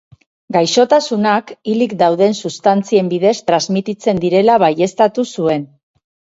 Gaixotasunak 0.55 1.53
hilik 1.73 1.93
dauden 1.99 2.33
substantzien 2.41 3.13
bidez 3.13 3.35
transmititzen 3.53 4.25
direla 4.27 4.59
baieztatu 4.67 5.31
zuen. 5.39 5.73